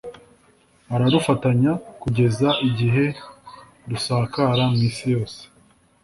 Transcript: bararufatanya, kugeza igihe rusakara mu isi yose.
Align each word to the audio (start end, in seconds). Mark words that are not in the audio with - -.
bararufatanya, 0.89 1.71
kugeza 2.01 2.49
igihe 2.67 3.05
rusakara 3.89 4.63
mu 4.71 4.79
isi 4.89 5.05
yose. 5.15 5.39